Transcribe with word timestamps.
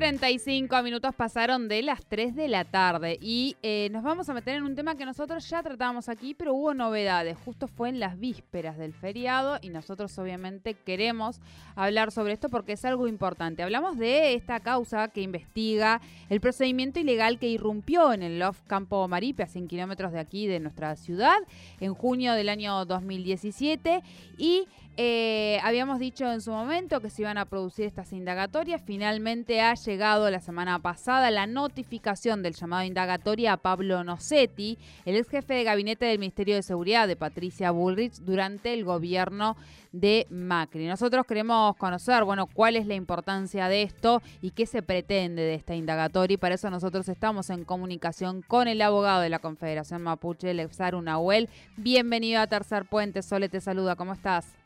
35 0.00 0.82
minutos 0.82 1.14
pasaron 1.14 1.68
de 1.68 1.82
las 1.82 2.06
3 2.06 2.34
de 2.34 2.48
la 2.48 2.64
tarde 2.64 3.18
y 3.20 3.58
eh, 3.62 3.90
nos 3.92 4.02
vamos 4.02 4.30
a 4.30 4.32
meter 4.32 4.54
en 4.54 4.62
un 4.62 4.74
tema 4.74 4.94
que 4.94 5.04
nosotros 5.04 5.46
ya 5.50 5.62
tratábamos 5.62 6.08
aquí, 6.08 6.32
pero 6.32 6.54
hubo 6.54 6.72
novedades. 6.72 7.36
Justo 7.44 7.68
fue 7.68 7.90
en 7.90 8.00
las 8.00 8.18
vísperas 8.18 8.78
del 8.78 8.94
feriado 8.94 9.58
y 9.60 9.68
nosotros 9.68 10.18
obviamente 10.18 10.72
queremos 10.72 11.42
hablar 11.76 12.12
sobre 12.12 12.32
esto 12.32 12.48
porque 12.48 12.72
es 12.72 12.84
algo 12.86 13.08
importante. 13.08 13.62
Hablamos 13.62 13.98
de 13.98 14.32
esta 14.32 14.60
causa 14.60 15.08
que 15.08 15.20
investiga 15.20 16.00
el 16.30 16.40
procedimiento 16.40 16.98
ilegal 16.98 17.38
que 17.38 17.48
irrumpió 17.48 18.14
en 18.14 18.22
el 18.22 18.38
Loft 18.38 18.62
Campo 18.66 19.06
Maripe, 19.06 19.42
a 19.42 19.48
100 19.48 19.68
kilómetros 19.68 20.12
de 20.12 20.20
aquí 20.20 20.46
de 20.46 20.60
nuestra 20.60 20.96
ciudad, 20.96 21.36
en 21.78 21.92
junio 21.92 22.32
del 22.32 22.48
año 22.48 22.86
2017 22.86 24.02
y 24.38 24.64
eh, 25.02 25.58
habíamos 25.62 25.98
dicho 25.98 26.30
en 26.30 26.42
su 26.42 26.50
momento 26.50 27.00
que 27.00 27.08
se 27.08 27.22
iban 27.22 27.38
a 27.38 27.46
producir 27.46 27.86
estas 27.86 28.12
indagatorias. 28.12 28.82
Finalmente 28.84 29.62
ha 29.62 29.72
llegado 29.72 30.30
la 30.30 30.40
semana 30.40 30.78
pasada 30.78 31.30
la 31.30 31.46
notificación 31.46 32.42
del 32.42 32.52
llamado 32.52 32.84
indagatoria 32.84 33.54
a 33.54 33.56
Pablo 33.56 34.04
Nocetti, 34.04 34.76
el 35.06 35.16
ex 35.16 35.30
jefe 35.30 35.54
de 35.54 35.64
gabinete 35.64 36.04
del 36.04 36.18
Ministerio 36.18 36.54
de 36.54 36.62
Seguridad 36.62 37.08
de 37.08 37.16
Patricia 37.16 37.70
Bullrich 37.70 38.16
durante 38.18 38.74
el 38.74 38.84
gobierno 38.84 39.56
de 39.90 40.26
Macri. 40.28 40.86
Nosotros 40.86 41.24
queremos 41.24 41.76
conocer, 41.76 42.24
bueno, 42.24 42.46
cuál 42.46 42.76
es 42.76 42.86
la 42.86 42.94
importancia 42.94 43.68
de 43.68 43.80
esto 43.80 44.20
y 44.42 44.50
qué 44.50 44.66
se 44.66 44.82
pretende 44.82 45.40
de 45.40 45.54
esta 45.54 45.74
indagatoria. 45.74 46.34
Y 46.34 46.36
para 46.36 46.56
eso 46.56 46.68
nosotros 46.68 47.08
estamos 47.08 47.48
en 47.48 47.64
comunicación 47.64 48.42
con 48.42 48.68
el 48.68 48.82
abogado 48.82 49.22
de 49.22 49.30
la 49.30 49.38
Confederación 49.38 50.02
Mapuche, 50.02 50.52
Lexar 50.52 51.02
Nahuel. 51.02 51.48
Bienvenido 51.78 52.42
a 52.42 52.48
Tercer 52.48 52.84
Puente. 52.84 53.22
Sole 53.22 53.48
te 53.48 53.62
saluda. 53.62 53.96
¿Cómo 53.96 54.12
estás? 54.12 54.59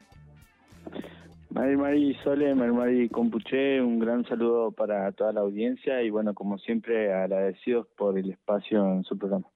Mari 1.55 1.77
Mari 1.77 2.19
Sole, 2.25 2.53
Mari 2.53 2.73
Mari 2.73 3.09
Compuche, 3.11 3.81
un 3.81 4.01
gran 4.01 4.25
saludo 4.27 4.73
para 4.73 5.13
toda 5.13 5.33
la 5.33 5.43
audiencia 5.43 6.03
y 6.03 6.11
bueno, 6.11 6.35
como 6.35 6.59
siempre, 6.59 7.15
agradecidos 7.15 7.87
por 7.97 8.19
el 8.19 8.29
espacio 8.29 8.85
en 8.93 9.05
su 9.05 9.17
programa. 9.17 9.47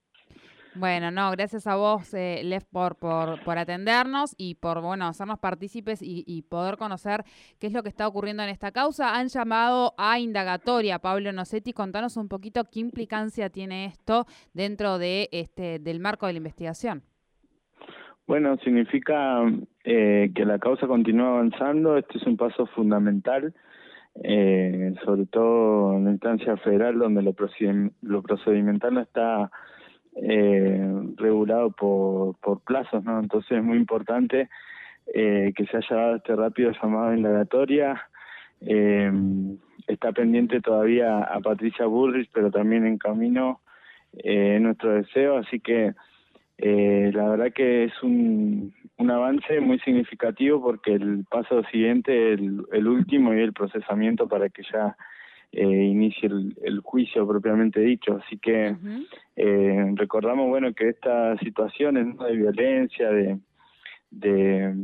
Bueno, 0.75 1.11
no, 1.11 1.29
gracias 1.31 1.67
a 1.67 1.75
vos, 1.75 2.13
eh, 2.13 2.39
Lev, 2.45 2.63
por, 2.71 2.95
por, 2.95 3.43
por, 3.43 3.57
atendernos 3.57 4.33
y 4.37 4.55
por, 4.55 4.79
bueno, 4.79 5.07
hacernos 5.07 5.39
partícipes 5.39 5.99
y, 6.01 6.41
poder 6.43 6.77
conocer 6.77 7.25
qué 7.59 7.67
es 7.67 7.73
lo 7.73 7.83
que 7.83 7.89
está 7.89 8.07
ocurriendo 8.07 8.43
en 8.43 8.49
esta 8.49 8.71
causa. 8.71 9.17
Han 9.17 9.27
llamado 9.27 9.93
a 9.97 10.19
indagatoria 10.19 10.99
Pablo 10.99 11.33
Nocetti. 11.33 11.73
Contanos 11.73 12.15
un 12.15 12.29
poquito 12.29 12.63
qué 12.71 12.79
implicancia 12.79 13.49
tiene 13.49 13.83
esto 13.83 14.25
dentro 14.53 14.99
de 14.99 15.27
este 15.33 15.79
del 15.79 15.99
marco 15.99 16.27
de 16.27 16.33
la 16.33 16.37
investigación. 16.37 17.03
Bueno, 18.29 18.57
significa 18.57 19.41
eh, 19.83 20.29
que 20.35 20.45
la 20.45 20.59
causa 20.59 20.85
continúa 20.85 21.29
avanzando. 21.29 21.97
Este 21.97 22.19
es 22.19 22.27
un 22.27 22.37
paso 22.37 22.67
fundamental, 22.67 23.55
eh, 24.23 24.93
sobre 25.03 25.25
todo 25.25 25.95
en 25.95 26.05
la 26.05 26.11
instancia 26.11 26.55
federal, 26.57 26.99
donde 26.99 27.23
lo, 27.23 27.33
procedimental 27.33 28.93
no 28.93 29.01
está 29.01 29.49
eh, 30.15 30.93
regulado 31.15 31.71
por, 31.71 32.37
por 32.37 32.61
plazos, 32.61 33.03
¿no? 33.03 33.19
Entonces 33.19 33.57
es 33.57 33.63
muy 33.63 33.77
importante 33.77 34.47
que 35.11 35.65
se 35.71 35.77
haya 35.77 35.95
dado 35.95 36.15
este 36.17 36.35
rápido 36.35 36.71
llamado 36.79 37.15
indagatoria. 37.15 37.99
está 39.87 40.11
pendiente 40.11 40.61
todavía 40.61 41.23
a 41.23 41.39
Patricia 41.39 41.87
Burris, 41.87 42.29
pero 42.31 42.51
también 42.51 42.85
en 42.85 42.99
camino 42.99 43.61
nuestro 44.59 44.93
deseo, 44.93 45.37
así 45.37 45.59
que 45.59 45.95
eh, 46.61 47.11
la 47.13 47.29
verdad 47.29 47.53
que 47.53 47.85
es 47.85 48.03
un, 48.03 48.73
un 48.97 49.11
avance 49.11 49.61
muy 49.61 49.79
significativo 49.79 50.61
porque 50.61 50.93
el 50.93 51.23
paso 51.29 51.63
siguiente, 51.71 52.33
el, 52.33 52.65
el 52.73 52.87
último 52.87 53.33
y 53.33 53.39
el 53.39 53.53
procesamiento 53.53 54.27
para 54.27 54.49
que 54.49 54.63
ya 54.71 54.97
eh, 55.53 55.63
inicie 55.63 56.27
el, 56.27 56.53
el, 56.61 56.81
juicio 56.81 57.25
propiamente 57.25 57.79
dicho. 57.79 58.19
Así 58.21 58.37
que 58.37 58.75
eh, 59.37 59.91
recordamos 59.95 60.49
bueno 60.49 60.73
que 60.73 60.89
estas 60.89 61.39
situaciones 61.39 62.17
de 62.17 62.35
violencia, 62.35 63.09
de, 63.09 63.39
de, 64.11 64.75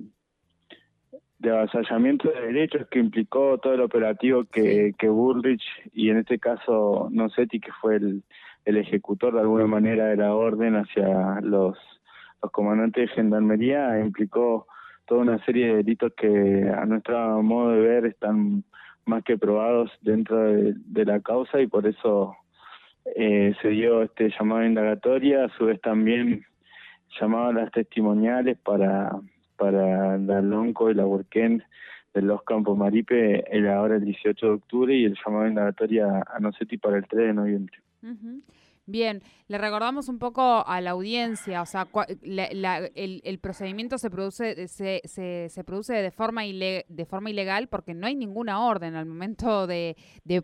de 1.40 1.52
avasallamiento 1.52 2.30
de 2.30 2.54
derechos 2.54 2.88
que 2.88 3.00
implicó 3.00 3.58
todo 3.58 3.74
el 3.74 3.82
operativo 3.82 4.46
que, 4.46 4.94
que 4.98 5.10
Bullrich 5.10 5.64
y 5.94 6.10
en 6.10 6.20
este 6.20 6.40
caso 6.40 7.10
Nocetti, 7.12 7.60
que 7.60 7.74
fue 7.82 7.98
el, 7.98 8.24
el 8.66 8.78
ejecutor 8.78 9.34
de 9.34 9.42
alguna 9.42 9.68
manera 9.68 10.08
de 10.08 10.18
la 10.18 10.34
orden 10.34 10.76
hacia 10.76 11.40
los, 11.42 11.78
comandantes 12.52 13.10
de 13.10 13.16
gendarmería 13.16 14.00
implicó 14.00 14.68
toda 15.06 15.22
una 15.22 15.44
serie 15.46 15.68
de 15.68 15.76
delitos 15.78 16.14
que 16.16 16.70
a 16.70 16.86
nuestro 16.86 17.42
modo 17.42 17.72
de 17.72 17.80
ver 17.80 18.06
están 18.06 18.64
más 19.06 19.24
que 19.24 19.38
probados 19.38 19.92
dentro 20.02 20.38
de, 20.38 21.06
la 21.06 21.20
causa 21.22 21.60
y 21.62 21.68
por 21.68 21.88
eso 21.88 22.36
eh, 23.16 23.56
se 23.62 23.70
dio 23.70 24.04
este 24.04 24.30
llamado 24.38 24.62
a 24.62 24.68
indagatoria, 24.68 25.46
a 25.46 25.50
su 25.58 25.66
vez 25.66 25.80
también 25.82 26.46
llamado 27.20 27.48
a 27.48 27.54
las 27.54 27.72
testimoniales 27.72 28.58
para, 28.60 29.12
para 29.58 30.18
la 30.18 30.42
LONCO 30.42 30.92
y 30.92 30.96
la 30.96 31.06
Worken 31.06 31.64
de 32.14 32.22
los 32.22 32.44
Campos 32.44 32.78
Maripe 32.78 33.44
el 33.56 33.68
ahora 33.68 33.98
el 33.98 34.06
18 34.06 34.46
de 34.46 34.52
octubre 34.54 34.96
y 34.96 35.06
el 35.06 35.18
llamado 35.24 35.46
a 35.46 35.50
indagatoria 35.50 36.24
a 36.28 36.40
Nocetti 36.40 36.78
para 36.78 36.98
el 36.98 37.08
3 37.08 37.28
de 37.28 37.34
noviembre. 37.34 37.78
Bien, 38.88 39.24
le 39.48 39.58
recordamos 39.58 40.10
un 40.10 40.20
poco 40.20 40.64
a 40.68 40.80
la 40.80 40.92
audiencia, 40.92 41.64
o 41.64 41.66
sea, 41.66 41.88
el, 42.22 43.40
procedimiento 43.40 43.98
se 43.98 44.12
produce 44.12 44.68
se, 44.68 45.02
se, 45.06 45.64
produce 45.64 45.94
de 45.94 46.12
forma 46.12 46.44
de 46.44 47.06
forma 47.10 47.32
ilegal 47.32 47.68
porque 47.68 47.96
no 47.96 48.06
hay 48.06 48.14
ninguna 48.14 48.64
orden 48.64 48.96
al 48.96 49.08
momento 49.08 49.66
de, 49.66 49.96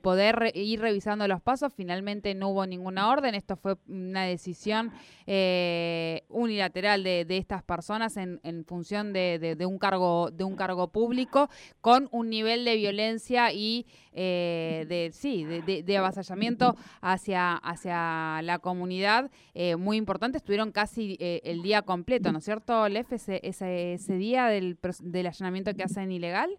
poder 0.02 0.52
ir 0.56 0.82
revisando 0.82 1.28
los 1.28 1.40
pasos. 1.40 1.72
Finalmente 1.72 2.34
no 2.34 2.50
hubo 2.50 2.66
ninguna 2.66 3.10
orden. 3.10 3.36
Esto 3.36 3.58
fue 3.58 3.76
una 3.88 4.24
decisión 4.24 4.92
eh, 5.28 6.24
unilateral 6.30 7.04
de, 7.04 7.38
estas 7.38 7.62
personas 7.62 8.18
en, 8.18 8.40
función 8.66 9.14
de, 9.14 9.56
un 9.68 9.78
cargo 9.78 10.32
de 10.32 10.44
un 10.44 10.56
cargo 10.56 10.88
público 10.88 11.48
con 11.80 12.10
un 12.12 12.32
nivel 12.32 12.66
de 12.66 12.76
violencia 12.76 13.54
y 13.54 13.86
eh, 14.14 14.86
de 14.88 15.12
sí 15.12 15.46
de, 15.46 15.98
avasallamiento 15.98 16.76
hacia 17.02 17.56
hacia 17.56 18.42
la 18.42 18.60
comunidad 18.60 19.32
eh, 19.54 19.76
muy 19.76 19.98
importante. 19.98 20.38
Estuvieron 20.38 20.72
casi 20.72 21.18
eh, 21.20 21.42
el 21.44 21.62
día 21.62 21.82
completo, 21.82 22.32
¿no 22.32 22.40
es 22.40 22.46
cierto, 22.46 22.88
Lef, 22.90 23.12
ese, 23.12 23.40
ese, 23.44 24.18
día 24.18 24.48
del, 24.48 24.78
del 25.04 25.28
allanamiento 25.28 25.74
que 25.74 25.84
hacen 25.84 26.12
ilegal? 26.12 26.50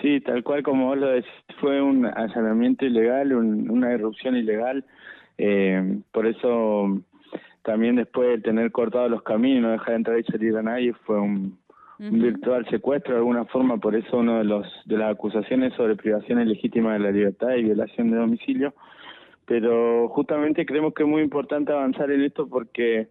Sí, 0.00 0.20
tal 0.20 0.44
cual 0.44 0.62
como 0.62 0.86
vos 0.86 0.98
lo 0.98 1.08
decís, 1.08 1.30
fue 1.60 1.80
un 1.80 2.06
allanamiento 2.06 2.84
ilegal, 2.84 3.32
una 3.34 3.92
irrupción 3.92 4.36
ilegal. 4.36 4.84
Eh, 5.38 6.00
por 6.12 6.26
eso 6.26 7.00
también 7.62 7.96
después 7.96 8.28
de 8.28 8.38
tener 8.38 8.70
cortado 8.72 9.08
los 9.08 9.22
caminos, 9.22 9.62
no 9.62 9.70
dejar 9.72 9.88
de 9.88 9.96
entrar 9.96 10.18
y 10.18 10.24
salir 10.24 10.56
a 10.56 10.62
nadie, 10.62 10.92
fue 11.04 11.20
un, 11.20 11.58
virtual 11.98 12.66
secuestro 12.68 13.14
de 13.14 13.18
alguna 13.18 13.44
forma. 13.46 13.78
Por 13.78 13.94
eso 13.94 14.18
uno 14.18 14.38
de 14.38 14.44
los 14.44 14.66
de 14.86 14.98
las 14.98 15.12
acusaciones 15.12 15.74
sobre 15.74 15.96
privación 15.96 16.40
ilegítima 16.40 16.94
de 16.94 16.98
la 17.00 17.10
libertad 17.10 17.54
y 17.54 17.64
violación 17.64 18.10
de 18.10 18.18
domicilio 18.18 18.74
pero 19.46 20.08
justamente 20.08 20.66
creemos 20.66 20.92
que 20.92 21.04
es 21.04 21.08
muy 21.08 21.22
importante 21.22 21.72
avanzar 21.72 22.10
en 22.10 22.22
esto 22.22 22.48
porque 22.48 23.08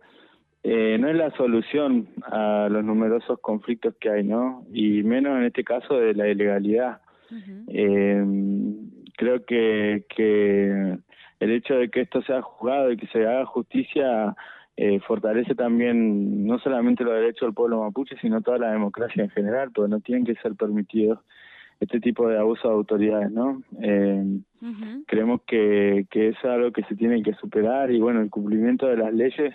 eh, 0.63 0.97
no 0.99 1.09
es 1.09 1.15
la 1.15 1.31
solución 1.31 2.09
a 2.23 2.67
los 2.69 2.83
numerosos 2.83 3.39
conflictos 3.39 3.95
que 3.99 4.09
hay, 4.09 4.23
¿no? 4.23 4.65
Y 4.73 5.01
menos 5.03 5.37
en 5.37 5.45
este 5.45 5.63
caso 5.63 5.95
de 5.95 6.13
la 6.13 6.27
ilegalidad. 6.27 7.01
eh, 7.67 8.23
creo 9.17 9.45
que, 9.45 10.05
que 10.13 10.97
el 11.39 11.51
hecho 11.51 11.75
de 11.75 11.89
que 11.89 12.01
esto 12.01 12.21
sea 12.23 12.41
juzgado 12.41 12.91
y 12.91 12.97
que 12.97 13.07
se 13.07 13.25
haga 13.25 13.45
justicia 13.45 14.35
eh, 14.77 14.99
fortalece 15.01 15.55
también 15.55 16.45
no 16.45 16.59
solamente 16.59 17.03
los 17.03 17.13
derechos 17.13 17.47
del 17.47 17.53
pueblo 17.53 17.81
mapuche, 17.81 18.17
sino 18.21 18.41
toda 18.41 18.57
la 18.57 18.71
democracia 18.71 19.23
en 19.23 19.29
general, 19.29 19.71
porque 19.73 19.89
no 19.89 20.01
tienen 20.01 20.25
que 20.25 20.35
ser 20.35 20.55
permitidos 20.55 21.19
este 21.79 21.99
tipo 21.99 22.27
de 22.27 22.37
abuso 22.37 22.67
de 22.67 22.73
autoridades, 22.73 23.31
¿no? 23.31 23.61
Eh, 23.81 24.39
Creemos 25.05 25.41
que, 25.45 26.07
que 26.09 26.29
es 26.29 26.43
algo 26.43 26.71
que 26.71 26.83
se 26.85 26.95
tiene 26.95 27.21
que 27.21 27.35
superar 27.35 27.91
y 27.91 27.99
bueno, 27.99 28.21
el 28.21 28.31
cumplimiento 28.31 28.87
de 28.87 28.97
las 28.97 29.13
leyes 29.13 29.53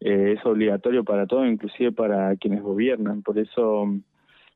eh, 0.00 0.34
es 0.38 0.46
obligatorio 0.46 1.02
para 1.02 1.26
todos, 1.26 1.48
inclusive 1.48 1.90
para 1.90 2.36
quienes 2.36 2.62
gobiernan. 2.62 3.22
Por 3.22 3.38
eso 3.38 3.88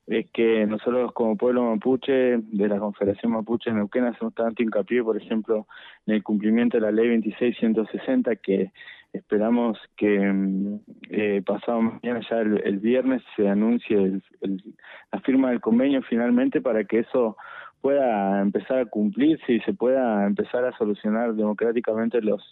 es 0.06 0.26
que 0.30 0.66
nosotros 0.66 1.12
como 1.12 1.36
pueblo 1.36 1.64
mapuche 1.64 2.38
de 2.38 2.68
la 2.68 2.78
Confederación 2.78 3.32
Mapuche 3.32 3.70
en 3.70 3.76
Neuquén 3.76 4.04
hacemos 4.04 4.34
tanto 4.34 4.62
hincapié, 4.62 5.02
por 5.02 5.16
ejemplo, 5.16 5.66
en 6.06 6.14
el 6.14 6.22
cumplimiento 6.22 6.76
de 6.76 6.82
la 6.82 6.92
ley 6.92 7.08
2660 7.08 8.36
que 8.36 8.70
esperamos 9.12 9.78
que 9.96 10.18
mm, 10.18 10.80
eh, 11.10 11.42
pasado 11.44 11.82
mañana 11.82 12.20
ya 12.28 12.40
el, 12.40 12.78
viernes 12.78 13.22
se 13.36 13.48
anuncie 13.48 14.20
la 15.12 15.20
firma 15.20 15.50
del 15.50 15.60
convenio 15.60 16.02
finalmente 16.02 16.60
para 16.60 16.84
que 16.84 17.00
eso 17.00 17.36
pueda 17.80 18.40
empezar 18.40 18.78
a 18.78 18.86
cumplirse 18.86 19.52
y 19.52 19.60
se 19.60 19.74
pueda 19.74 20.26
empezar 20.26 20.64
a 20.64 20.76
solucionar 20.78 21.34
democráticamente 21.34 22.20
los 22.20 22.42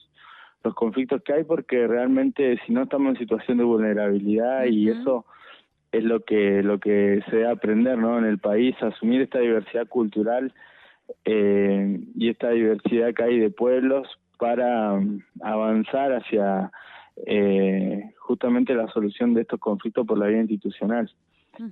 los 0.63 0.75
conflictos 0.75 1.23
que 1.23 1.33
hay 1.33 1.45
porque 1.45 1.87
realmente 1.87 2.61
si 2.67 2.73
no 2.73 2.83
estamos 2.83 3.15
en 3.15 3.19
situación 3.19 3.57
de 3.57 3.65
vulnerabilidad 3.65 4.67
y 4.67 4.91
eso 4.91 5.25
es 5.91 6.05
lo 6.05 6.21
que 6.21 6.63
lo 6.63 6.79
que 6.79 7.23
se 7.31 7.37
debe 7.37 7.49
aprender 7.49 7.97
¿no? 7.97 8.19
en 8.19 8.27
el 8.27 8.39
país, 8.39 8.77
asumir 8.83 9.23
esta 9.23 9.39
diversidad 9.39 9.89
cultural 9.89 10.53
eh, 11.25 12.01
y 12.15 12.29
esta 12.29 12.51
diversidad 12.51 13.15
que 13.15 13.23
hay 13.23 13.39
de 13.39 13.51
pueblos 13.51 14.20
para 14.41 14.95
um, 14.95 15.21
avanzar 15.43 16.13
hacia 16.13 16.73
eh, 17.27 18.11
justamente 18.19 18.75
la 18.75 18.89
solución 18.89 19.35
de 19.35 19.43
estos 19.43 19.61
conflictos 19.61 20.07
por 20.07 20.19
la 20.19 20.27
vía 20.27 20.41
institucional. 20.41 21.09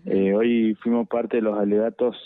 eh, 0.04 0.34
hoy 0.34 0.74
fuimos 0.82 1.08
parte 1.08 1.38
de 1.38 1.42
los 1.42 1.58
alegatos 1.58 2.16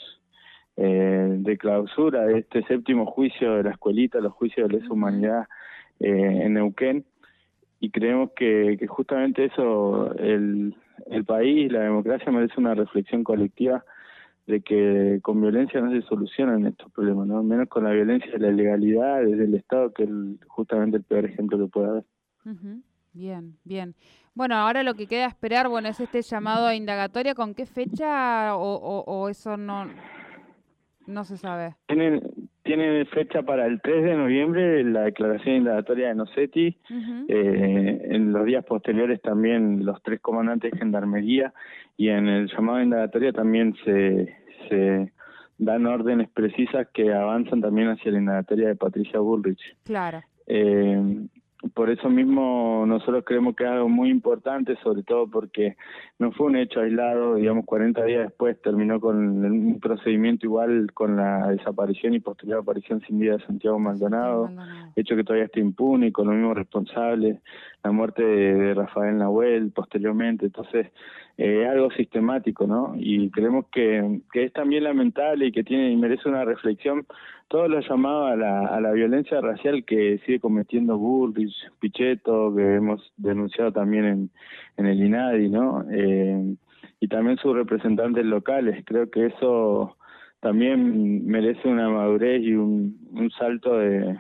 eh, 0.77 1.29
de 1.39 1.57
clausura 1.57 2.27
de 2.27 2.41
este 2.41 2.65
séptimo 2.65 3.07
juicio 3.07 3.55
de 3.55 3.63
la 3.63 3.71
escuelita, 3.71 4.19
los 4.21 4.33
juicios 4.33 4.69
de 4.69 4.79
lesa 4.79 4.93
humanidad 4.93 5.47
eh, 6.01 6.41
en 6.43 6.55
Neuquén, 6.55 7.05
y 7.79 7.91
creemos 7.91 8.31
que, 8.35 8.77
que 8.79 8.87
justamente 8.87 9.45
eso, 9.45 10.13
el, 10.17 10.75
el 11.07 11.25
país, 11.25 11.71
la 11.71 11.81
democracia 11.81 12.33
merece 12.33 12.55
una 12.59 12.75
reflexión 12.75 13.23
colectiva 13.23 13.85
de 14.47 14.61
que 14.61 15.21
con 15.23 15.41
violencia 15.41 15.81
no 15.81 15.91
se 15.93 16.03
solucionan 16.07 16.67
estos 16.67 16.91
problemas, 16.93 17.27
¿no? 17.27 17.43
menos 17.43 17.69
con 17.69 17.85
la 17.85 17.91
violencia 17.91 18.31
de 18.33 18.39
la 18.39 18.49
ilegalidad 18.49 19.23
desde 19.23 19.45
el 19.45 19.55
Estado, 19.55 19.93
que 19.93 20.05
es 20.05 20.11
justamente 20.49 20.97
el 20.97 21.05
peor 21.05 21.25
ejemplo 21.25 21.59
que 21.59 21.67
puede 21.67 21.89
haber. 21.89 22.05
Bien, 23.13 23.57
bien. 23.65 23.95
Bueno, 24.35 24.57
ahora 24.57 24.83
lo 24.83 24.95
que 24.95 25.07
queda 25.07 25.27
esperar, 25.27 25.69
bueno, 25.69 25.89
es 25.89 26.01
este 26.01 26.23
llamado 26.23 26.67
a 26.67 26.75
indagatoria, 26.75 27.35
¿con 27.35 27.55
qué 27.55 27.67
fecha 27.67 28.57
o, 28.57 28.75
o, 28.75 29.05
o 29.05 29.29
eso 29.29 29.57
no, 29.57 29.87
no 31.07 31.25
se 31.25 31.37
sabe? 31.37 31.77
Tienen, 31.87 32.42
tienen 32.63 33.07
fecha 33.07 33.43
para 33.43 33.67
el 33.67 33.81
3 33.81 34.05
de 34.05 34.17
noviembre 34.17 34.85
la 34.85 35.03
declaración 35.03 35.57
indagatoria 35.57 36.09
de 36.09 36.15
Nocetti. 36.15 36.77
eh, 37.29 38.09
en 38.11 38.33
los 38.33 38.45
días 38.45 38.65
posteriores 38.65 39.21
también 39.21 39.85
los 39.85 40.03
tres 40.03 40.21
comandantes 40.21 40.73
de 40.73 40.79
gendarmería 40.79 41.53
y 41.97 42.09
en 42.09 42.29
el 42.29 42.49
llamado 42.49 42.79
de 42.79 42.85
indagatoria 42.85 43.33
también 43.33 43.75
se, 43.85 44.37
se 44.69 45.13
dan 45.59 45.87
órdenes 45.87 46.29
precisas 46.31 46.89
que 46.93 47.13
avanzan 47.13 47.61
también 47.61 47.89
hacia 47.89 48.13
la 48.13 48.19
indagatoria 48.19 48.69
de 48.69 48.77
Patricia 48.77 49.21
Bullrich. 49.21 49.77
Claro. 49.85 50.23
Eh, 50.47 51.27
por 51.75 51.91
eso 51.91 52.09
mismo 52.11 52.85
nosotros 52.87 53.25
creemos 53.25 53.55
que 53.55 53.65
es 53.65 53.71
algo 53.71 53.89
muy 53.89 54.11
importante, 54.11 54.77
sobre 54.83 55.03
todo 55.03 55.29
porque 55.29 55.77
no 56.19 56.33
fue 56.33 56.47
un 56.47 56.57
hecho 56.57 56.81
aislado, 56.81 57.37
digamos 57.37 57.65
40 57.65 58.05
días 58.05 58.25
después 58.25 58.61
terminó 58.61 59.01
con 59.01 59.45
un 59.45 59.81
procedimiento 59.81 60.47
igual 60.47 60.93
con 60.93 61.17
la 61.17 61.49
desaparición 61.49 62.15
y 62.15 62.21
posterior 62.21 62.61
aparición 62.61 63.01
sin 63.07 63.21
vida 63.21 63.37
de 63.37 63.47
Santiago 63.47 63.79
Maldonado, 63.79 64.51
hecho 64.97 65.15
que 65.15 65.25
todavía 65.25 65.47
está 65.47 65.61
impune 65.61 66.09
y 66.09 66.13
con 66.13 66.27
los 66.27 66.35
mismos 66.35 66.57
responsables, 66.57 67.39
la 67.85 67.93
muerte 67.93 68.23
de, 68.25 68.55
de 68.55 68.75
Rafael 68.75 69.17
Nahuel 69.19 69.71
posteriormente, 69.71 70.47
entonces 70.47 70.89
eh, 71.39 71.67
algo 71.67 71.91
sistemático, 71.93 72.67
¿no? 72.67 72.95
Y 72.97 73.31
creemos 73.31 73.67
que, 73.73 74.21
que 74.33 74.45
es 74.45 74.53
también 74.53 74.85
lamentable 74.85 75.47
y 75.47 75.53
que 75.53 75.65
tiene 75.65 75.91
y 75.91 75.97
merece 75.97 76.29
una 76.29 76.45
reflexión 76.45 77.07
todo 77.49 77.69
lo 77.69 77.81
llamado 77.81 78.27
a 78.27 78.37
la, 78.37 78.67
a 78.67 78.81
la 78.81 78.93
violencia 78.93 79.41
racial 79.41 79.85
que 79.85 80.19
sigue 80.25 80.41
cometiendo 80.41 80.97
Bullrich, 80.99 81.55
Pichetto, 81.81 82.55
que 82.55 82.77
hemos 82.77 83.13
denunciado 83.17 83.73
también 83.73 84.05
en, 84.05 84.31
en 84.77 84.87
el 84.87 85.03
INADI, 85.03 85.49
¿no? 85.49 85.85
Eh, 85.91 86.55
y 87.01 87.09
también 87.09 87.37
sus 87.39 87.55
representantes 87.55 88.25
locales. 88.25 88.83
Creo 88.87 89.11
que 89.11 89.27
eso 89.27 89.97
también 90.41 91.27
merece 91.27 91.69
una 91.69 91.91
madurez 91.91 92.43
y 92.43 92.55
un, 92.55 92.99
un 93.13 93.31
salto 93.31 93.77
de, 93.77 94.17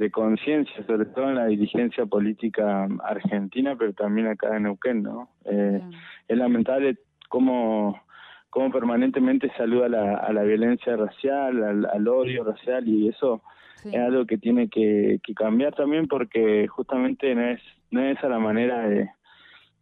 de 0.00 0.10
conciencia, 0.10 0.82
sobre 0.86 1.04
todo 1.04 1.28
en 1.28 1.34
la 1.34 1.44
dirigencia 1.44 2.06
política 2.06 2.88
argentina, 3.04 3.76
pero 3.78 3.92
también 3.92 4.28
acá 4.28 4.56
en 4.56 4.62
Neuquén, 4.62 5.02
¿no? 5.02 5.28
Eh, 5.44 5.78
es 6.26 6.38
lamentable 6.38 6.96
cómo 7.28 8.00
cómo 8.48 8.72
permanentemente 8.72 9.52
se 9.56 9.62
aluda 9.62 9.86
a 9.86 9.88
la, 9.90 10.16
a 10.16 10.32
la 10.32 10.42
violencia 10.42 10.96
racial, 10.96 11.62
al, 11.62 11.84
al, 11.84 12.08
odio 12.08 12.42
racial 12.42 12.88
y 12.88 13.08
eso 13.08 13.42
sí. 13.76 13.90
es 13.92 14.00
algo 14.00 14.24
que 14.24 14.38
tiene 14.38 14.68
que, 14.68 15.20
que, 15.22 15.34
cambiar 15.34 15.72
también 15.74 16.08
porque 16.08 16.66
justamente 16.66 17.32
no 17.34 17.42
es, 17.42 17.60
no 17.92 18.00
es 18.02 18.18
esa 18.18 18.28
la 18.28 18.40
manera 18.40 18.88
de 18.88 19.08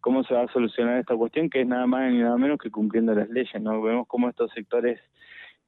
cómo 0.00 0.22
se 0.24 0.34
va 0.34 0.42
a 0.42 0.52
solucionar 0.52 0.98
esta 0.98 1.16
cuestión 1.16 1.48
que 1.48 1.62
es 1.62 1.66
nada 1.66 1.86
más 1.86 2.12
ni 2.12 2.18
nada 2.18 2.36
menos 2.36 2.58
que 2.58 2.70
cumpliendo 2.70 3.14
las 3.14 3.30
leyes, 3.30 3.62
¿no? 3.62 3.80
Vemos 3.80 4.06
cómo 4.06 4.28
estos 4.28 4.50
sectores 4.50 5.00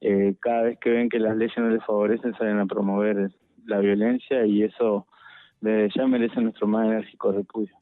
eh, 0.01 0.35
cada 0.39 0.63
vez 0.63 0.77
que 0.79 0.91
ven 0.91 1.09
que 1.09 1.19
las 1.19 1.35
leyes 1.35 1.57
no 1.57 1.69
les 1.69 1.83
favorecen 1.83 2.35
salen 2.35 2.59
a 2.59 2.67
promover 2.67 3.31
la 3.65 3.79
violencia 3.79 4.45
y 4.45 4.63
eso 4.63 5.07
desde 5.61 5.89
ya 5.95 6.07
merece 6.07 6.41
nuestro 6.41 6.67
más 6.67 6.87
enérgico 6.87 7.31
repudio. 7.31 7.75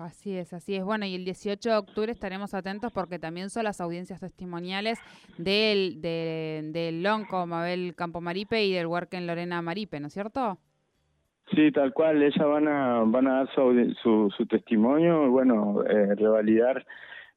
Así 0.00 0.34
es, 0.34 0.54
así 0.54 0.76
es. 0.76 0.84
Bueno, 0.84 1.04
y 1.04 1.14
el 1.14 1.26
18 1.26 1.68
de 1.68 1.76
octubre 1.76 2.10
estaremos 2.10 2.54
atentos 2.54 2.90
porque 2.90 3.18
también 3.18 3.50
son 3.50 3.64
las 3.64 3.82
audiencias 3.82 4.18
testimoniales 4.18 4.98
del, 5.36 6.00
de, 6.00 6.70
del 6.72 7.02
Lonco 7.02 7.46
Mabel 7.46 7.94
Campomaripe 7.94 8.64
y 8.64 8.72
del 8.72 8.86
Huarquen 8.86 9.26
Lorena 9.26 9.60
Maripe, 9.60 10.00
¿no 10.00 10.06
es 10.06 10.14
cierto? 10.14 10.58
Sí, 11.54 11.70
tal 11.70 11.92
cual. 11.92 12.22
Ellas 12.22 12.46
van 12.46 12.66
a 12.66 13.02
van 13.04 13.26
a 13.26 13.34
dar 13.34 13.54
su, 13.54 13.94
su, 14.02 14.32
su 14.34 14.46
testimonio 14.46 15.26
y, 15.26 15.28
bueno, 15.28 15.82
eh, 15.84 16.14
revalidar 16.14 16.86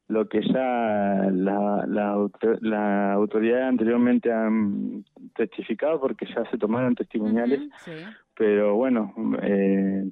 lo 0.07 0.27
que 0.27 0.42
ya 0.42 1.30
la, 1.31 1.86
la, 1.88 2.30
la 2.62 3.13
autoridad 3.13 3.68
anteriormente 3.68 4.31
han 4.31 5.04
testificado 5.36 6.00
porque 6.00 6.25
ya 6.33 6.50
se 6.50 6.57
tomaron 6.57 6.95
testimoniales. 6.95 7.59
Uh 7.59 7.63
-huh, 7.63 7.80
sí. 7.80 7.92
Pero 8.36 8.75
bueno, 8.75 9.13
eh, 9.42 10.09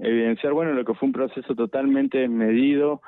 evidenciar 0.00 0.52
bueno 0.52 0.72
lo 0.72 0.84
que 0.84 0.94
fue 0.94 1.06
un 1.06 1.12
proceso 1.12 1.54
totalmente 1.54 2.26
medido 2.28 3.02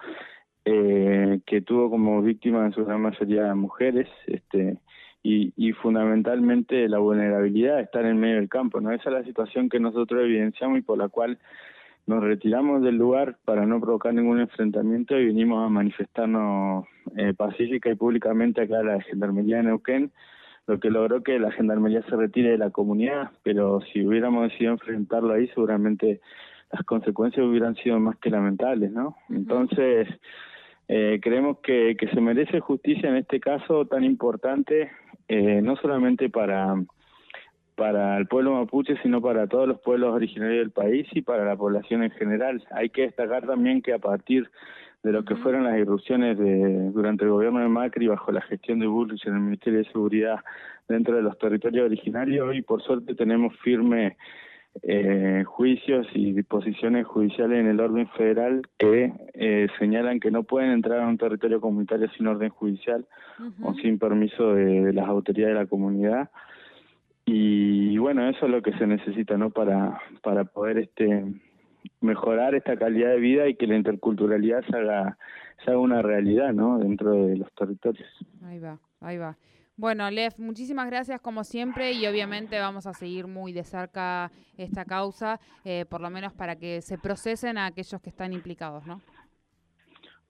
eh, 0.65 1.41
que 1.47 1.63
tuvo 1.63 1.91
como 1.91 2.23
víctimas 2.23 2.67
en 2.67 2.73
su 2.73 2.85
gran 2.85 3.01
mayoría 3.01 3.55
mujeres 3.55 4.09
este 4.27 4.79
y, 5.23 5.53
y 5.57 5.73
fundamentalmente 5.73 6.89
la 6.89 6.99
vulnerabilidad 6.99 7.77
de 7.77 7.83
estar 7.83 8.05
en 8.05 8.19
medio 8.19 8.37
del 8.37 8.49
campo 8.49 8.81
no 8.81 8.93
esa 8.93 9.11
es 9.11 9.15
la 9.15 9.25
situación 9.25 9.69
que 9.69 9.81
nosotros 9.81 10.23
evidenciamos 10.23 10.79
y 10.79 10.83
por 10.83 10.99
la 10.99 11.09
cual 11.09 11.39
nos 12.07 12.23
retiramos 12.23 12.83
del 12.83 12.97
lugar 12.97 13.37
para 13.45 13.67
no 13.67 13.81
provocar 13.81 14.15
ningún 14.15 14.41
enfrentamiento 14.41 15.19
y 15.19 15.27
vinimos 15.27 15.65
a 15.65 15.69
manifestarnos 15.69 16.87
eh, 17.17 17.35
pacífica 17.35 17.91
y 17.91 17.97
públicamente 17.97 18.63
acá 18.63 18.79
a 18.79 18.85
la 18.85 19.01
Gendarmería 19.03 19.57
de 19.57 19.65
Neuquén, 19.65 20.13
lo 20.67 20.79
que 20.79 20.91
logró 20.91 21.23
que 21.23 21.39
la 21.39 21.51
Gendarmería 21.53 22.03
se 22.03 22.17
retire 22.17 22.51
de 22.51 22.59
la 22.59 22.71
comunidad, 22.71 23.31
pero 23.43 23.81
si 23.93 24.07
hubiéramos 24.07 24.45
decidido 24.45 24.73
enfrentarlo 24.73 25.35
ahí 25.35 25.49
seguramente 25.49 26.21
las 26.73 26.83
consecuencias 26.85 27.47
hubieran 27.47 27.77
sido 27.77 27.99
más 28.01 28.17
que 28.19 28.31
lamentables, 28.31 28.91
¿no? 28.91 29.17
Entonces, 29.29 30.09
eh, 30.89 31.21
creemos 31.23 31.59
que, 31.61 31.97
que 31.99 32.09
se 32.09 32.21
merece 32.21 32.61
justicia 32.61 33.09
en 33.09 33.17
este 33.17 33.41
caso 33.41 33.87
tan 33.87 34.05
importante, 34.05 34.91
eh, 35.29 35.61
no 35.63 35.77
solamente 35.77 36.29
para 36.29 36.75
para 37.77 38.17
el 38.17 38.27
pueblo 38.27 38.55
mapuche, 38.55 38.97
sino 39.03 39.21
para 39.21 39.47
todos 39.47 39.69
los 39.69 39.81
pueblos 39.81 40.15
originarios 40.15 40.59
del 40.59 40.71
país 40.71 41.07
y 41.13 41.23
para 41.23 41.45
la 41.45 41.57
población 41.57 42.03
en 42.03 42.11
general. 42.11 42.65
Hay 42.71 42.89
que 42.89 43.03
destacar 43.03 43.47
también 43.47 43.83
que 43.83 43.93
a 43.93 43.99
partir 43.99 44.51
de 45.03 45.13
lo 45.13 45.25
que 45.25 45.37
fueron 45.37 45.65
las 45.65 45.79
irrupciones 45.79 46.39
de, 46.39 46.91
durante 46.91 47.25
el 47.25 47.31
gobierno 47.31 47.61
de 47.61 47.69
Macri 47.69 48.09
bajo 48.09 48.33
la 48.33 48.41
gestión 48.41 48.81
de 48.81 48.87
Bullrich 48.87 49.25
en 49.27 49.35
el 49.35 49.41
Ministerio 49.41 49.79
de 49.81 49.85
Seguridad 49.85 50.41
dentro 50.89 51.15
de 51.15 51.23
los 51.23 51.39
territorios 51.39 51.87
originarios, 51.87 52.49
hoy 52.49 52.63
por 52.63 52.83
suerte 52.83 53.15
tenemos 53.15 53.55
firme 53.59 54.17
eh, 54.83 55.45
juicios 55.47 56.07
y 56.15 56.33
disposiciones 56.33 57.07
judiciales 57.07 57.61
en 57.61 57.69
el 57.69 57.81
orden 57.81 58.09
federal 58.09 58.63
que 58.79 59.13
eh, 59.35 59.69
señalan 59.79 60.21
que 60.21 60.31
no 60.31 60.43
pueden 60.43 60.71
entrar 60.71 61.01
a 61.01 61.09
un 61.09 61.19
territorio 61.19 61.61
comunitario 61.61 62.09
sin 62.17 62.27
orden 62.27 62.51
judicial 62.51 63.07
uh 63.39 63.43
-huh. 63.43 63.71
o 63.71 63.75
sin 63.75 63.99
permiso 63.99 64.55
de, 64.55 64.85
de 64.85 64.93
las 64.93 65.09
autoridades 65.09 65.55
de 65.55 65.61
la 65.61 65.67
comunidad 65.67 66.31
y 67.27 67.99
bueno 67.99 68.29
eso 68.29 68.47
es 68.47 68.53
lo 68.53 68.63
que 68.63 68.73
se 68.79 68.87
necesita 68.87 69.37
no 69.37 69.51
para 69.51 70.01
para 70.23 70.45
poder 70.45 70.79
este 70.79 71.25
mejorar 72.01 72.55
esta 72.55 72.77
calidad 72.77 73.11
de 73.11 73.19
vida 73.19 73.49
y 73.49 73.57
que 73.57 73.67
la 73.67 73.77
interculturalidad 73.77 74.65
se 74.71 74.77
haga 74.77 75.19
se 75.65 75.71
haga 75.71 75.81
una 75.81 76.03
realidad 76.03 76.53
no 76.53 76.79
dentro 76.79 77.13
de 77.27 77.37
los 77.37 77.53
territorios 77.55 78.09
ahí 78.45 78.59
va 78.59 78.79
ahí 79.01 79.19
va 79.19 79.37
bueno, 79.79 80.11
Lev, 80.11 80.33
muchísimas 80.39 80.87
gracias 80.87 81.21
como 81.21 81.45
siempre 81.45 81.93
y 81.93 82.07
obviamente 82.07 82.59
vamos 82.59 82.87
a 82.87 82.95
seguir 82.95 83.27
muy 83.27 83.53
de 83.53 83.63
cerca 83.63 84.31
esta 84.57 84.87
causa, 84.87 85.39
eh, 85.67 85.85
por 85.91 86.01
lo 86.01 86.09
menos 86.09 86.33
para 86.33 86.57
que 86.57 86.81
se 86.81 86.97
procesen 86.97 87.59
a 87.59 87.67
aquellos 87.67 88.01
que 88.01 88.09
están 88.09 88.33
implicados, 88.33 88.87
¿no? 88.87 89.03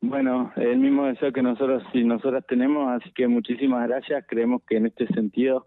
Bueno, 0.00 0.52
el 0.56 0.78
mismo 0.78 1.06
deseo 1.06 1.32
que 1.32 1.42
nosotros 1.42 1.84
y 1.92 2.02
nosotras 2.02 2.44
tenemos, 2.48 2.90
así 2.90 3.12
que 3.12 3.28
muchísimas 3.28 3.86
gracias. 3.88 4.24
Creemos 4.26 4.62
que 4.68 4.78
en 4.78 4.86
este 4.86 5.06
sentido, 5.08 5.64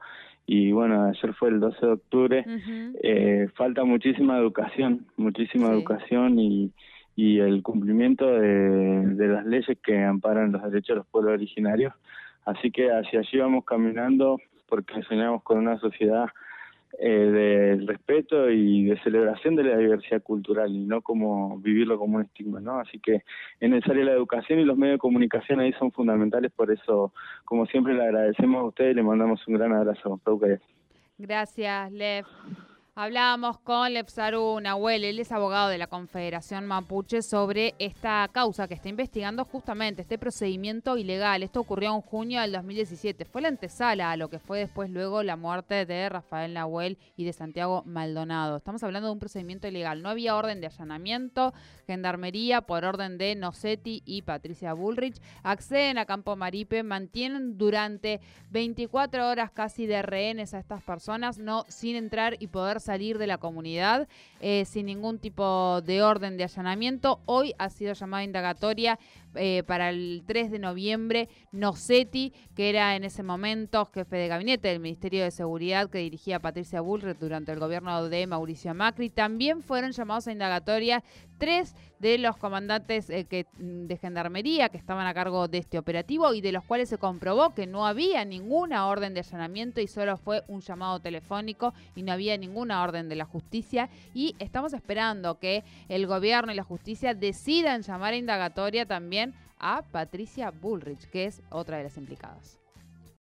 y 0.52 0.72
bueno, 0.72 1.04
ayer 1.04 1.36
fue 1.36 1.50
el 1.50 1.60
12 1.60 1.86
de 1.86 1.92
octubre, 1.92 2.44
uh 2.48 2.50
-huh. 2.50 2.98
eh, 3.04 3.48
falta 3.54 3.84
muchísima 3.84 4.36
educación, 4.40 5.06
muchísima 5.16 5.68
sí. 5.68 5.74
educación 5.74 6.40
y, 6.40 6.72
y 7.16 7.38
el 7.40 7.62
cumplimiento 7.62 8.26
de, 8.26 9.14
de 9.14 9.28
las 9.28 9.46
leyes 9.46 9.78
que 9.84 10.04
amparan 10.04 10.52
los 10.52 10.64
derechos 10.64 10.88
de 10.88 10.96
los 10.96 11.06
pueblos 11.06 11.34
originarios. 11.34 11.94
Así 12.46 12.72
que 12.72 12.92
hacia 12.92 13.20
allí 13.20 13.38
vamos 13.38 13.64
caminando 13.64 14.40
porque 14.68 15.04
soñamos 15.04 15.44
con 15.44 15.60
una 15.60 15.78
sociedad 15.78 16.26
eh, 16.98 17.08
del 17.08 17.88
respeto 17.88 18.50
y 18.50 18.86
de 18.86 19.00
celebración 19.04 19.56
de 19.56 19.64
la 19.64 19.78
diversidad 19.78 20.24
cultural 20.24 20.76
y 20.76 20.86
no 20.86 21.02
como 21.02 21.58
vivirlo 21.60 22.00
como 22.00 22.18
un 22.18 22.24
estigma, 22.24 22.60
¿no? 22.60 22.80
Así 22.80 23.00
que 23.00 23.24
es 23.60 23.70
necesaria 23.70 24.06
la 24.06 24.14
educación 24.14 24.60
y 24.60 24.66
los 24.66 24.78
medios 24.78 24.96
de 24.96 25.00
comunicación 25.00 25.60
ahí 25.60 25.72
son 25.74 25.92
fundamentales, 25.92 26.52
por 26.52 26.72
eso, 26.72 27.14
como 27.46 27.66
siempre, 27.68 27.94
le 27.94 28.04
agradecemos 28.04 28.62
a 28.62 28.66
ustedes 28.66 28.92
y 28.92 28.96
le 28.96 29.04
mandamos 29.04 29.48
un 29.48 29.54
gran 29.56 29.74
abrazo. 29.74 30.20
Gracias, 31.18 31.92
Lev. 31.92 32.26
Hablábamos 33.02 33.58
con 33.60 33.94
Lepsaru 33.94 34.60
Nahuel, 34.60 35.06
él 35.06 35.20
es 35.20 35.32
abogado 35.32 35.70
de 35.70 35.78
la 35.78 35.88
Confederación 35.88 36.66
Mapuche, 36.66 37.22
sobre 37.22 37.74
esta 37.80 38.28
causa 38.30 38.68
que 38.68 38.74
está 38.74 38.90
investigando 38.90 39.46
justamente 39.46 40.02
este 40.02 40.18
procedimiento 40.18 40.98
ilegal. 40.98 41.42
Esto 41.42 41.62
ocurrió 41.62 41.96
en 41.96 42.02
junio 42.02 42.42
del 42.42 42.52
2017. 42.52 43.24
Fue 43.24 43.42
la 43.42 43.48
antesala 43.48 44.12
a 44.12 44.18
lo 44.18 44.30
que 44.30 44.38
fue 44.38 44.60
después 44.60 44.90
luego 44.90 45.24
la 45.24 45.38
muerte 45.38 45.86
de 45.86 46.10
Rafael 46.10 46.54
Nahuel 46.54 46.98
y 47.16 47.24
de 47.24 47.32
Santiago 47.32 47.84
Maldonado. 47.86 48.58
Estamos 48.58 48.84
hablando 48.84 49.08
de 49.08 49.14
un 49.14 49.20
procedimiento 49.20 49.70
ilegal. 49.70 50.02
No 50.02 50.10
había 50.10 50.36
orden 50.36 50.60
de 50.60 50.68
allanamiento, 50.68 51.54
gendarmería 51.88 52.64
por 52.64 52.84
orden 52.84 53.18
de 53.18 53.34
Nocetti 53.34 54.04
y 54.04 54.24
Patricia 54.24 54.74
Bullrich. 54.74 55.22
Acceden 55.44 56.00
a 56.00 56.06
Campo 56.06 56.36
Maripe, 56.36 56.84
mantienen 56.84 57.58
durante 57.58 58.20
24 58.50 59.26
horas 59.26 59.52
casi 59.52 59.86
de 59.86 60.02
rehenes 60.02 60.54
a 60.54 60.60
estas 60.60 60.84
personas, 60.84 61.38
no 61.38 61.64
sin 61.70 61.96
entrar 61.96 62.36
y 62.40 62.48
poder 62.48 62.82
salir 62.90 63.20
de 63.20 63.28
la 63.28 63.38
comunidad 63.38 64.08
eh, 64.42 64.66
sin 64.66 64.88
ningún 64.88 65.20
tipo 65.20 65.80
de 65.82 66.02
orden 66.02 66.38
de 66.38 66.46
allanamiento. 66.46 67.20
Hoy 67.26 67.54
ha 67.60 67.70
sido 67.70 67.94
llamada 67.94 68.24
indagatoria 68.24 68.98
eh, 69.36 69.64
para 69.64 69.90
el 69.90 70.24
3 70.26 70.52
de 70.52 70.60
noviembre 70.60 71.30
Nocetti, 71.52 72.34
que 72.56 72.70
era 72.70 72.96
en 72.96 73.04
ese 73.04 73.24
momento 73.24 73.86
jefe 73.86 74.18
de 74.18 74.28
gabinete 74.28 74.68
del 74.70 74.80
Ministerio 74.80 75.24
de 75.24 75.32
Seguridad 75.32 75.90
que 75.90 76.00
dirigía 76.00 76.40
Patricia 76.40 76.82
Bullrich 76.82 77.18
durante 77.18 77.52
el 77.52 77.60
gobierno 77.60 78.10
de 78.10 78.28
Mauricio 78.28 78.74
Macri. 78.74 79.10
También 79.10 79.62
fueron 79.62 79.92
llamados 79.92 80.28
a 80.28 80.32
indagatoria 80.32 81.04
tres 81.38 81.76
de 82.00 82.18
los 82.18 82.38
comandantes 82.38 83.10
eh, 83.10 83.26
que, 83.26 83.46
mm, 83.58 83.88
de 83.88 83.98
gendarmería 83.98 84.70
que 84.70 84.78
estaban 84.78 85.06
a 85.06 85.14
cargo 85.14 85.48
de 85.48 85.58
este 85.58 85.78
operativo 85.78 86.34
y 86.34 86.42
de 86.42 86.52
los 86.52 86.64
cuales 86.64 86.90
se 86.90 86.98
comprobó 86.98 87.54
que 87.54 87.68
no 87.68 87.86
había 87.86 88.24
ninguna 88.26 88.88
orden 88.88 89.14
de 89.14 89.20
allanamiento 89.20 89.82
y 89.82 89.88
solo 89.88 90.18
fue 90.18 90.44
un 90.48 90.62
llamado 90.62 91.00
telefónico 91.00 91.74
y 91.96 92.04
no 92.04 92.14
había 92.14 92.38
ninguna 92.38 92.82
orden 92.84 93.10
de 93.10 93.16
la 93.16 93.26
justicia 93.26 93.90
y 94.14 94.36
estamos 94.40 94.74
esperando 94.74 95.40
que 95.40 95.64
el 95.90 96.08
gobierno 96.08 96.52
y 96.52 96.56
la 96.56 96.64
justicia 96.64 97.14
decidan 97.14 97.82
llamar 97.82 98.14
a 98.14 98.18
indagatoria 98.18 98.86
también 98.86 99.19
a 99.60 99.84
Patricia 99.84 100.52
Bullrich, 100.52 101.10
que 101.10 101.26
es 101.26 101.42
otra 101.50 101.78
de 101.78 101.84
las 101.84 101.98
implicadas. 101.98 102.59